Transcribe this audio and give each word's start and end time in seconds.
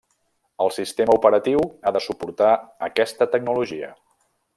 El 0.63 0.71
sistema 0.77 1.17
operatiu 1.19 1.61
ha 1.89 1.93
de 1.97 2.01
suportar 2.07 2.51
aquesta 2.89 3.29
tecnologia. 3.37 3.93